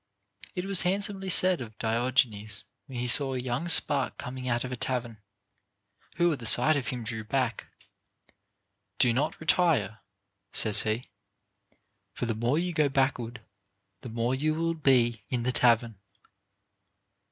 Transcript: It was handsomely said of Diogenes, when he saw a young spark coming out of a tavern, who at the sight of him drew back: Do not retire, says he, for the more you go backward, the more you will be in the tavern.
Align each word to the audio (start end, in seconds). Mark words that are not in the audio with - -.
It 0.55 0.65
was 0.65 0.81
handsomely 0.81 1.29
said 1.29 1.61
of 1.61 1.77
Diogenes, 1.77 2.63
when 2.87 2.97
he 2.97 3.05
saw 3.05 3.35
a 3.35 3.39
young 3.39 3.67
spark 3.67 4.17
coming 4.17 4.49
out 4.49 4.63
of 4.63 4.71
a 4.71 4.75
tavern, 4.75 5.21
who 6.15 6.33
at 6.33 6.39
the 6.39 6.47
sight 6.47 6.75
of 6.75 6.87
him 6.87 7.03
drew 7.03 7.23
back: 7.23 7.67
Do 8.97 9.13
not 9.13 9.39
retire, 9.39 9.99
says 10.53 10.81
he, 10.81 11.11
for 12.13 12.25
the 12.25 12.33
more 12.33 12.57
you 12.57 12.73
go 12.73 12.89
backward, 12.89 13.41
the 14.01 14.09
more 14.09 14.33
you 14.33 14.55
will 14.55 14.73
be 14.73 15.23
in 15.29 15.43
the 15.43 15.51
tavern. 15.51 15.99